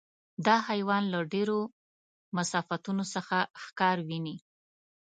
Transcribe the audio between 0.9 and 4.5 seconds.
له ډېرو مسافتونو څخه ښکار ویني.